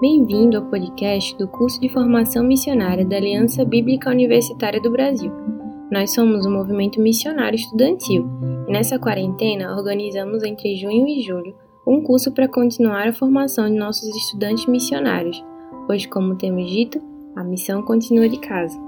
Bem-vindo 0.00 0.56
ao 0.56 0.64
podcast 0.64 1.36
do 1.36 1.46
curso 1.46 1.78
de 1.78 1.90
formação 1.90 2.42
missionária 2.42 3.04
da 3.04 3.16
Aliança 3.16 3.66
Bíblica 3.66 4.08
Universitária 4.08 4.80
do 4.80 4.90
Brasil. 4.90 5.30
Nós 5.92 6.14
somos 6.14 6.46
um 6.46 6.50
movimento 6.50 6.98
missionário 6.98 7.56
estudantil 7.56 8.26
e 8.66 8.72
nessa 8.72 8.98
quarentena 8.98 9.76
organizamos 9.76 10.42
entre 10.42 10.74
junho 10.76 11.06
e 11.06 11.20
julho 11.20 11.54
um 11.86 12.02
curso 12.02 12.32
para 12.32 12.48
continuar 12.48 13.08
a 13.08 13.12
formação 13.12 13.68
de 13.68 13.76
nossos 13.76 14.08
estudantes 14.16 14.64
missionários, 14.64 15.44
pois, 15.86 16.06
como 16.06 16.34
temos 16.34 16.70
dito, 16.70 16.98
a 17.36 17.44
missão 17.44 17.82
continua 17.82 18.26
de 18.26 18.40
casa. 18.40 18.80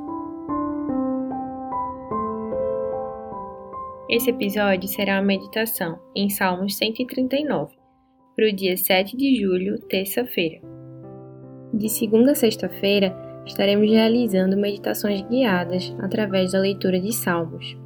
Esse 4.08 4.30
episódio 4.30 4.88
será 4.88 5.16
uma 5.16 5.26
meditação 5.26 5.98
em 6.16 6.30
Salmos 6.30 6.74
139, 6.78 7.74
para 8.34 8.48
o 8.48 8.52
dia 8.56 8.78
7 8.78 9.14
de 9.14 9.42
julho, 9.42 9.78
terça-feira. 9.88 10.81
De 11.72 11.88
segunda 11.88 12.32
a 12.32 12.34
sexta-feira, 12.34 13.16
estaremos 13.46 13.88
realizando 13.90 14.56
meditações 14.56 15.22
guiadas 15.22 15.94
através 16.00 16.52
da 16.52 16.58
leitura 16.58 17.00
de 17.00 17.12
Salmos. 17.12 17.76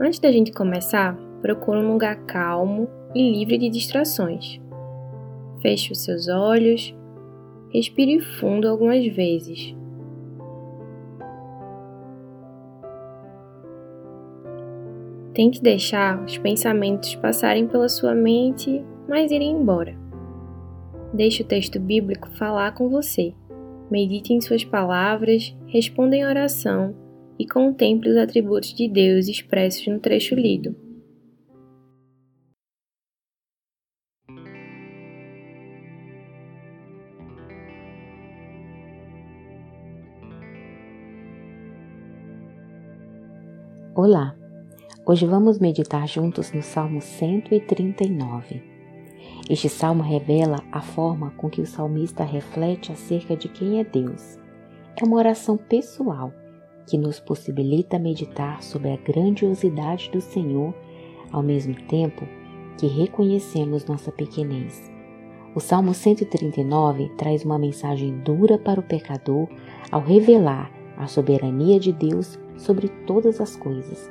Antes 0.00 0.18
da 0.18 0.30
gente 0.30 0.52
começar, 0.52 1.16
procure 1.40 1.78
um 1.78 1.92
lugar 1.92 2.16
calmo 2.26 2.88
e 3.14 3.38
livre 3.38 3.56
de 3.58 3.70
distrações. 3.70 4.60
Feche 5.62 5.92
os 5.92 6.04
seus 6.04 6.28
olhos, 6.28 6.94
respire 7.72 8.20
fundo 8.20 8.68
algumas 8.68 9.06
vezes 9.06 9.74
Tente 15.34 15.60
deixar 15.60 16.22
os 16.22 16.38
pensamentos 16.38 17.16
passarem 17.16 17.66
pela 17.66 17.88
sua 17.88 18.14
mente, 18.14 18.84
mas 19.08 19.32
irem 19.32 19.50
embora. 19.50 20.03
Deixe 21.14 21.44
o 21.44 21.46
texto 21.46 21.78
bíblico 21.78 22.28
falar 22.32 22.74
com 22.74 22.88
você. 22.88 23.32
Medite 23.88 24.32
em 24.32 24.40
suas 24.40 24.64
palavras, 24.64 25.54
responda 25.68 26.16
em 26.16 26.26
oração 26.26 26.92
e 27.38 27.46
contemple 27.46 28.10
os 28.10 28.16
atributos 28.16 28.74
de 28.74 28.88
Deus 28.88 29.28
expressos 29.28 29.86
no 29.86 30.00
trecho 30.00 30.34
lido. 30.34 30.74
Olá! 43.94 44.36
Hoje 45.06 45.24
vamos 45.26 45.60
meditar 45.60 46.08
juntos 46.08 46.50
no 46.50 46.60
Salmo 46.60 47.00
139. 47.00 48.73
Este 49.48 49.68
salmo 49.68 50.02
revela 50.02 50.62
a 50.72 50.80
forma 50.80 51.30
com 51.36 51.50
que 51.50 51.60
o 51.60 51.66
salmista 51.66 52.24
reflete 52.24 52.90
acerca 52.90 53.36
de 53.36 53.46
quem 53.46 53.78
é 53.78 53.84
Deus. 53.84 54.38
É 54.96 55.04
uma 55.04 55.16
oração 55.16 55.58
pessoal 55.58 56.32
que 56.86 56.96
nos 56.96 57.20
possibilita 57.20 57.98
meditar 57.98 58.62
sobre 58.62 58.90
a 58.90 58.96
grandiosidade 58.96 60.10
do 60.10 60.20
Senhor, 60.20 60.74
ao 61.30 61.42
mesmo 61.42 61.74
tempo 61.88 62.26
que 62.78 62.86
reconhecemos 62.86 63.84
nossa 63.84 64.10
pequenez. 64.10 64.90
O 65.54 65.60
Salmo 65.60 65.92
139 65.92 67.10
traz 67.18 67.44
uma 67.44 67.58
mensagem 67.58 68.18
dura 68.20 68.58
para 68.58 68.80
o 68.80 68.82
pecador 68.82 69.46
ao 69.90 70.00
revelar 70.00 70.72
a 70.96 71.06
soberania 71.06 71.78
de 71.78 71.92
Deus 71.92 72.38
sobre 72.56 72.88
todas 73.06 73.40
as 73.42 73.56
coisas 73.56 74.10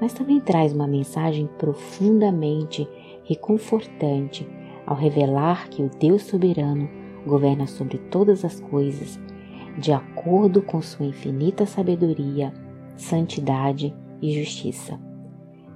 mas 0.00 0.14
também 0.14 0.40
traz 0.40 0.72
uma 0.72 0.86
mensagem 0.86 1.48
profundamente 1.58 2.88
reconfortante 3.30 4.44
ao 4.84 4.96
revelar 4.96 5.68
que 5.68 5.82
o 5.82 5.88
Deus 5.88 6.22
soberano 6.22 6.90
governa 7.24 7.64
sobre 7.64 7.96
todas 7.96 8.44
as 8.44 8.58
coisas, 8.58 9.20
de 9.78 9.92
acordo 9.92 10.60
com 10.60 10.82
sua 10.82 11.06
infinita 11.06 11.64
sabedoria, 11.64 12.52
santidade 12.96 13.94
e 14.20 14.32
justiça. 14.36 14.98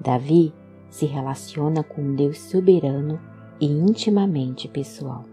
Davi 0.00 0.52
se 0.90 1.06
relaciona 1.06 1.84
com 1.84 2.02
um 2.02 2.16
Deus 2.16 2.40
soberano 2.40 3.20
e 3.60 3.66
intimamente 3.66 4.66
pessoal. 4.66 5.24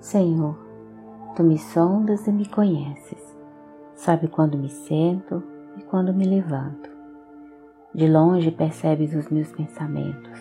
Senhor, 0.00 0.69
tu 1.34 1.44
me 1.44 1.58
sondas 1.58 2.26
e 2.26 2.32
me 2.32 2.46
conheces. 2.46 3.36
Sabe 3.94 4.28
quando 4.28 4.58
me 4.58 4.68
sento 4.68 5.42
e 5.76 5.82
quando 5.82 6.12
me 6.12 6.24
levanto. 6.24 6.90
De 7.94 8.08
longe 8.08 8.50
percebes 8.50 9.14
os 9.14 9.28
meus 9.28 9.50
pensamentos. 9.52 10.38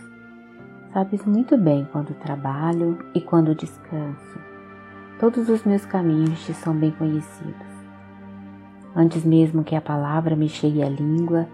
Sabes 0.94 1.24
muito 1.26 1.58
bem 1.58 1.88
quando 1.92 2.14
trabalho 2.16 2.98
e 3.14 3.22
quando 3.22 3.54
descanso. 3.54 4.40
Todos 5.20 5.50
os 5.50 5.64
meus 5.64 5.86
caminhos 5.86 6.44
te 6.46 6.54
são 6.54 6.74
bem 6.74 6.92
conhecidos. 6.92 7.68
Antes 8.96 9.24
mesmo 9.24 9.64
que 9.64 9.76
a 9.76 9.82
palavra 9.82 10.36
me 10.36 10.50
chegue 10.50 10.82
à 10.82 10.90
língua, 10.90 11.48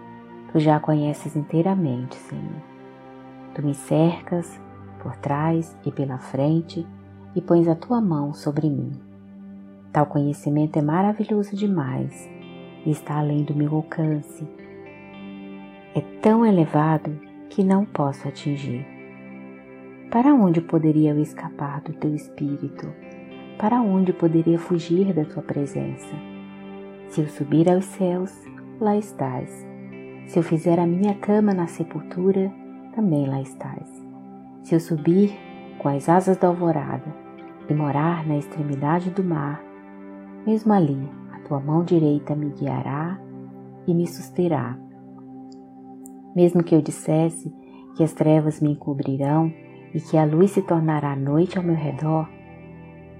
tu 0.52 0.58
já 0.58 0.76
a 0.76 0.80
conheces 0.80 1.36
inteiramente, 1.36 2.16
Senhor. 2.16 2.62
Tu 3.54 3.62
me 3.62 3.74
cercas 3.74 4.58
por 5.02 5.16
trás 5.16 5.76
e 5.84 5.92
pela 5.92 6.18
frente 6.18 6.86
e 7.34 7.40
pões 7.42 7.68
a 7.68 7.74
tua 7.74 8.00
mão 8.00 8.32
sobre 8.32 8.70
mim. 8.70 9.05
Tal 9.96 10.04
conhecimento 10.04 10.78
é 10.78 10.82
maravilhoso 10.82 11.56
demais 11.56 12.28
e 12.84 12.90
está 12.90 13.18
além 13.18 13.44
do 13.44 13.54
meu 13.54 13.74
alcance. 13.74 14.46
É 15.94 16.02
tão 16.20 16.44
elevado 16.44 17.18
que 17.48 17.64
não 17.64 17.86
posso 17.86 18.28
atingir. 18.28 18.86
Para 20.10 20.34
onde 20.34 20.60
poderia 20.60 21.12
eu 21.12 21.18
escapar 21.18 21.80
do 21.80 21.94
teu 21.94 22.14
espírito? 22.14 22.92
Para 23.56 23.80
onde 23.80 24.12
poderia 24.12 24.58
fugir 24.58 25.14
da 25.14 25.24
tua 25.24 25.42
presença? 25.42 26.14
Se 27.08 27.22
eu 27.22 27.28
subir 27.28 27.66
aos 27.66 27.86
céus, 27.86 28.34
lá 28.78 28.98
estás. 28.98 29.66
Se 30.26 30.38
eu 30.38 30.42
fizer 30.42 30.78
a 30.78 30.86
minha 30.86 31.14
cama 31.14 31.54
na 31.54 31.68
sepultura, 31.68 32.52
também 32.94 33.26
lá 33.26 33.40
estás. 33.40 33.88
Se 34.62 34.74
eu 34.74 34.78
subir 34.78 35.34
com 35.78 35.88
as 35.88 36.06
asas 36.06 36.36
da 36.36 36.48
alvorada, 36.48 37.24
e 37.68 37.74
morar 37.74 38.26
na 38.26 38.36
extremidade 38.36 39.10
do 39.10 39.24
mar, 39.24 39.65
mesmo 40.46 40.72
ali 40.72 40.96
a 41.32 41.40
tua 41.40 41.58
mão 41.58 41.82
direita 41.82 42.36
me 42.36 42.50
guiará 42.50 43.18
e 43.84 43.92
me 43.92 44.06
susterá. 44.06 44.78
Mesmo 46.36 46.62
que 46.62 46.74
eu 46.74 46.80
dissesse 46.80 47.52
que 47.96 48.04
as 48.04 48.12
trevas 48.12 48.60
me 48.60 48.70
encobrirão 48.70 49.52
e 49.92 50.00
que 50.00 50.16
a 50.16 50.24
luz 50.24 50.52
se 50.52 50.62
tornará 50.62 51.16
noite 51.16 51.58
ao 51.58 51.64
meu 51.64 51.74
redor, 51.74 52.28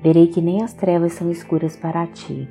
verei 0.02 0.28
que 0.28 0.40
nem 0.40 0.62
as 0.62 0.72
trevas 0.72 1.14
são 1.14 1.28
escuras 1.30 1.76
para 1.76 2.06
ti. 2.06 2.48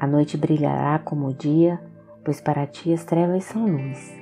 A 0.00 0.06
noite 0.08 0.36
brilhará 0.36 0.98
como 0.98 1.28
o 1.28 1.34
dia, 1.34 1.80
pois 2.24 2.40
para 2.40 2.66
ti 2.66 2.92
as 2.92 3.04
trevas 3.04 3.44
são 3.44 3.66
luz. 3.66 4.12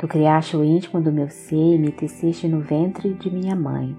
Tu 0.00 0.08
criaste 0.08 0.56
o 0.56 0.64
íntimo 0.64 1.00
do 1.00 1.12
meu 1.12 1.28
ser 1.28 1.74
e 1.74 1.78
me 1.78 1.92
teceste 1.92 2.48
no 2.48 2.60
ventre 2.60 3.14
de 3.14 3.30
minha 3.30 3.54
mãe. 3.54 3.96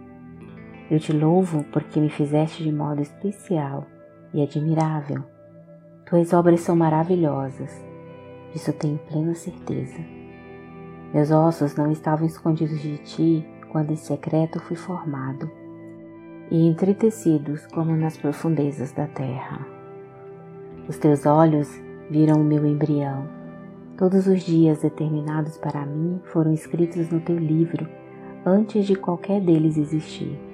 Eu 0.91 0.99
te 0.99 1.13
louvo 1.13 1.63
porque 1.71 1.99
me 1.99 2.09
fizeste 2.09 2.63
de 2.63 2.71
modo 2.71 3.01
especial 3.01 3.85
e 4.33 4.41
admirável. 4.41 5.23
Tuas 6.05 6.33
obras 6.33 6.61
são 6.61 6.75
maravilhosas, 6.75 7.71
disso 8.51 8.73
tenho 8.73 8.97
plena 8.99 9.33
certeza. 9.35 9.99
Meus 11.13 11.31
ossos 11.31 11.75
não 11.75 11.91
estavam 11.91 12.25
escondidos 12.25 12.79
de 12.81 12.97
ti 12.99 13.47
quando 13.71 13.91
em 13.91 13.95
secreto 13.95 14.59
fui 14.59 14.75
formado, 14.75 15.49
e 16.51 16.67
entretecidos 16.67 17.67
como 17.67 17.95
nas 17.95 18.17
profundezas 18.17 18.91
da 18.91 19.07
terra. 19.07 19.65
Os 20.87 20.97
teus 20.97 21.25
olhos 21.25 21.69
viram 22.09 22.41
o 22.41 22.43
meu 22.43 22.65
embrião. 22.65 23.27
Todos 23.95 24.25
os 24.27 24.41
dias 24.41 24.81
determinados 24.81 25.57
para 25.57 25.85
mim 25.85 26.19
foram 26.23 26.51
escritos 26.51 27.09
no 27.09 27.19
teu 27.19 27.37
livro 27.37 27.87
antes 28.45 28.85
de 28.87 28.95
qualquer 28.95 29.41
deles 29.41 29.77
existir. 29.77 30.48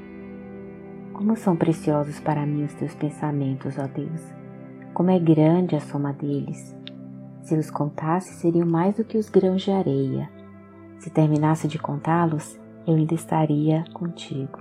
Como 1.16 1.34
são 1.38 1.56
preciosos 1.56 2.20
para 2.20 2.46
mim 2.46 2.66
os 2.66 2.74
teus 2.74 2.94
pensamentos, 2.94 3.78
ó 3.78 3.88
Deus! 3.88 4.22
Como 4.94 5.10
é 5.10 5.18
grande 5.18 5.74
a 5.74 5.80
soma 5.80 6.12
deles! 6.12 6.76
Se 7.42 7.56
os 7.56 7.72
contasse, 7.72 8.34
seriam 8.34 8.68
mais 8.68 8.98
do 8.98 9.06
que 9.06 9.18
os 9.18 9.30
grãos 9.30 9.62
de 9.62 9.72
areia. 9.72 10.30
Se 11.00 11.10
terminasse 11.10 11.70
de 11.70 11.80
contá-los, 11.80 12.60
eu 12.86 12.96
ainda 12.96 13.14
estaria 13.14 13.86
contigo. 13.94 14.60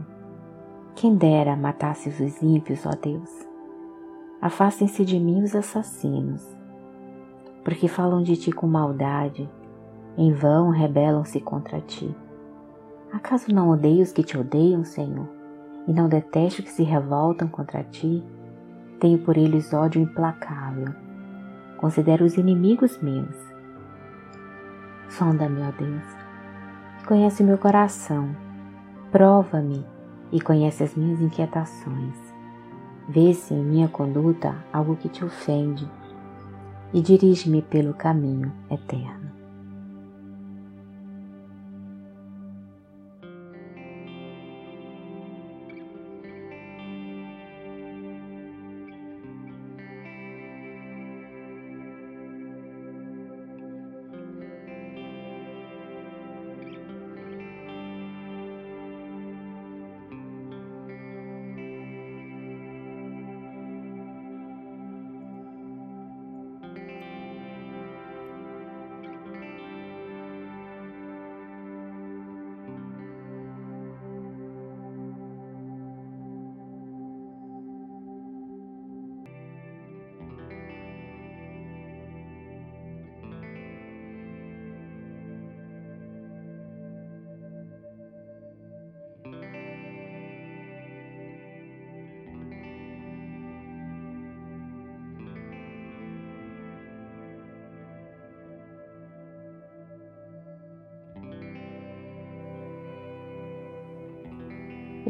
Quem 0.94 1.16
dera 1.16 1.56
matasse 1.56 2.08
os 2.08 2.40
ímpios, 2.40 2.86
ó 2.86 2.92
Deus! 3.02 3.30
Afastem-se 4.40 5.04
de 5.04 5.18
mim 5.18 5.42
os 5.42 5.56
assassinos, 5.56 6.46
porque 7.64 7.88
falam 7.88 8.22
de 8.22 8.36
ti 8.36 8.52
com 8.52 8.68
maldade, 8.68 9.50
em 10.16 10.32
vão 10.32 10.70
rebelam-se 10.70 11.40
contra 11.40 11.80
ti. 11.80 12.14
Acaso 13.12 13.52
não 13.52 13.70
odeio 13.70 14.04
os 14.04 14.12
que 14.12 14.22
te 14.22 14.38
odeiam, 14.38 14.84
Senhor? 14.84 15.42
E 15.86 15.92
não 15.92 16.08
detesto 16.08 16.62
que 16.62 16.70
se 16.70 16.82
revoltam 16.82 17.48
contra 17.48 17.82
ti, 17.84 18.22
tenho 19.00 19.19
por 19.19 19.36
eles 19.36 19.72
ódio 19.72 20.00
implacável. 20.00 20.94
considero 21.76 22.25
os 22.25 22.38
inimigos 22.38 22.98
meus. 23.02 23.36
Sonda-me, 25.10 25.60
ó 25.60 25.70
Deus, 25.72 26.02
e 27.00 27.04
conhece 27.04 27.42
meu 27.42 27.58
coração. 27.58 28.34
Prova-me 29.12 29.84
e 30.32 30.40
conhece 30.40 30.82
as 30.82 30.94
minhas 30.94 31.20
inquietações. 31.20 32.16
Vê 33.08 33.34
se 33.34 33.52
em 33.52 33.62
minha 33.62 33.88
conduta 33.88 34.56
algo 34.72 34.96
que 34.96 35.10
te 35.10 35.25
ofende 35.25 35.87
e 36.92 37.02
dirige-me 37.02 37.60
pelo 37.60 37.92
caminho 37.92 38.50
eterno. 38.70 39.24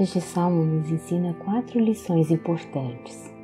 Este 0.05 0.21
salmo 0.21 0.63
nos 0.67 0.91
ensina 0.91 1.33
quatro 1.33 1.81
lições 1.81 2.31
importantes. 2.31 3.35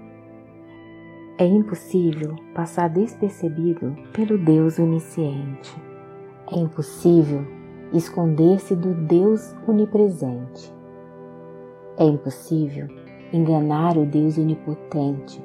É 1.39 1.47
impossível 1.47 2.37
passar 2.55 2.91
despercebido 2.91 3.97
pelo 4.13 4.37
Deus 4.37 4.79
onisciente. 4.79 5.75
É 6.53 6.59
impossível 6.59 7.47
esconder-se 7.95 8.77
do 8.77 8.93
Deus 8.93 9.57
onipresente. 9.67 10.71
É 11.97 12.05
impossível 12.05 12.89
enganar 13.33 13.97
o 13.97 14.05
Deus 14.05 14.37
onipotente. 14.37 15.43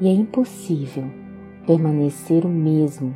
E 0.00 0.08
é 0.08 0.12
impossível 0.12 1.04
permanecer 1.68 2.44
o 2.44 2.48
mesmo 2.48 3.14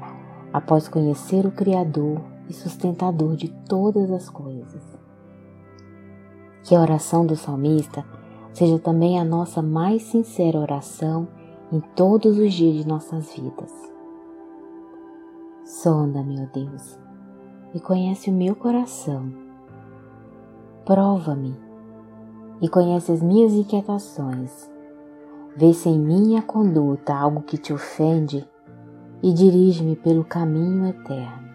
após 0.53 0.87
conhecer 0.87 1.45
o 1.45 1.51
Criador 1.51 2.21
e 2.49 2.53
sustentador 2.53 3.35
de 3.35 3.49
todas 3.69 4.13
as 4.13 4.31
coisas. 4.31 5.04
Que 6.65 6.75
a 6.75 6.81
oração 6.81 7.25
do 7.25 7.37
salmista 7.37 8.05
seja 8.53 8.79
também 8.79 9.21
a 9.21 9.25
nossa 9.25 9.63
mais 9.63 10.03
sincera 10.03 10.59
oração 10.59 11.29
em 11.71 11.81
todos 11.95 12.39
os 12.39 12.53
dias 12.53 12.75
de 12.77 12.89
nossas 12.89 13.35
vidas. 13.35 13.73
Sonda-me, 15.65 16.41
ó 16.41 16.47
Deus, 16.53 16.99
e 17.75 17.81
conhece 17.81 18.31
o 18.31 18.33
meu 18.33 18.55
coração. 18.55 19.33
Prova-me 20.85 21.57
e 22.61 22.69
conhece 22.69 23.13
as 23.13 23.23
minhas 23.23 23.53
inquietações. 23.53 24.71
Vê 25.57 25.73
se 25.73 25.89
em 25.89 25.99
minha 25.99 26.43
conduta 26.43 27.15
algo 27.15 27.43
que 27.43 27.57
te 27.57 27.73
ofende 27.73 28.47
e 29.23 29.33
dirige-me 29.33 29.97
pelo 29.97 30.25
caminho 30.25 30.87
eterno. 30.87 31.54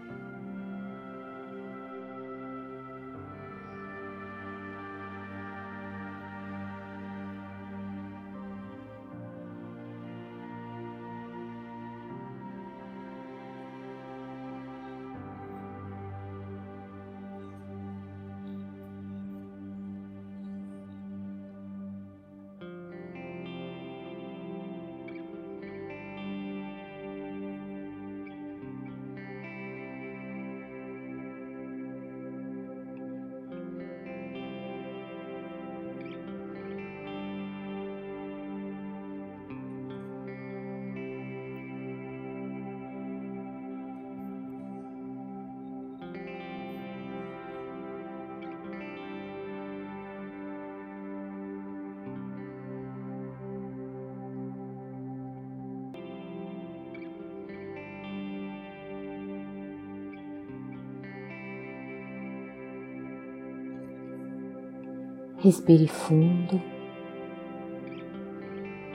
Respire 65.41 65.87
fundo. 65.87 66.61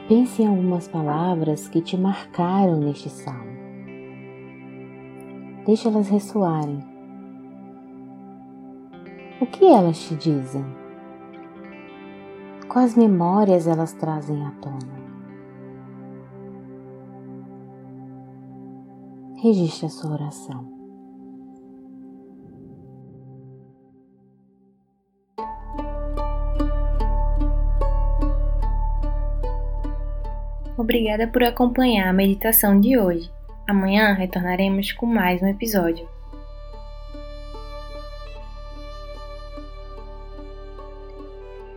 Pense 0.06 0.42
em 0.42 0.46
algumas 0.46 0.86
palavras 0.86 1.68
que 1.68 1.80
te 1.80 1.96
marcaram 1.96 2.78
neste 2.78 3.08
salmo. 3.08 3.54
Deixe 5.64 5.88
elas 5.88 6.10
ressoarem. 6.10 6.84
O 9.40 9.46
que 9.46 9.64
elas 9.64 9.98
te 9.98 10.14
dizem? 10.16 10.64
Quais 12.68 12.94
memórias 12.94 13.66
elas 13.66 13.94
trazem 13.94 14.44
à 14.44 14.50
tona? 14.50 15.02
Registre 19.36 19.86
a 19.86 19.88
sua 19.88 20.12
oração. 20.12 20.73
Obrigada 30.84 31.26
por 31.26 31.42
acompanhar 31.42 32.10
a 32.10 32.12
meditação 32.12 32.78
de 32.78 32.98
hoje. 32.98 33.30
Amanhã 33.66 34.12
retornaremos 34.12 34.92
com 34.92 35.06
mais 35.06 35.40
um 35.40 35.46
episódio. 35.46 36.06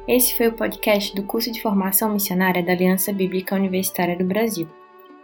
Esse 0.05 0.35
foi 0.35 0.49
o 0.49 0.57
podcast 0.57 1.15
do 1.15 1.23
curso 1.23 1.49
de 1.53 1.61
formação 1.61 2.11
missionária 2.11 2.61
da 2.61 2.73
Aliança 2.73 3.13
Bíblica 3.13 3.55
Universitária 3.55 4.17
do 4.17 4.25
Brasil. 4.25 4.67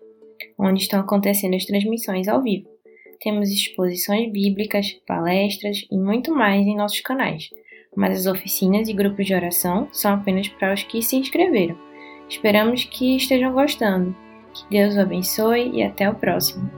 onde 0.57 0.81
estão 0.81 1.01
acontecendo 1.01 1.55
as 1.55 1.65
transmissões 1.65 2.27
ao 2.27 2.41
vivo. 2.41 2.67
Temos 3.21 3.49
exposições 3.49 4.31
bíblicas, 4.31 4.93
palestras 5.05 5.85
e 5.91 5.97
muito 5.97 6.33
mais 6.33 6.65
em 6.65 6.77
nossos 6.77 7.01
canais, 7.01 7.49
mas 7.95 8.19
as 8.19 8.33
oficinas 8.33 8.88
e 8.88 8.93
grupos 8.93 9.25
de 9.25 9.33
oração 9.33 9.89
são 9.91 10.13
apenas 10.13 10.47
para 10.47 10.73
os 10.73 10.83
que 10.83 11.01
se 11.01 11.17
inscreveram. 11.17 11.77
Esperamos 12.29 12.85
que 12.85 13.17
estejam 13.17 13.51
gostando. 13.51 14.15
Que 14.53 14.69
Deus 14.69 14.95
o 14.95 15.01
abençoe 15.01 15.71
e 15.73 15.83
até 15.83 16.09
o 16.09 16.15
próximo. 16.15 16.69